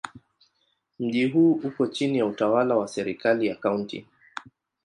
Mji 0.99 1.25
huu 1.25 1.51
uko 1.51 1.87
chini 1.87 2.17
ya 2.17 2.25
utawala 2.25 2.75
wa 2.77 2.87
serikali 2.87 3.47
ya 3.47 3.55
Kaunti. 3.55 4.05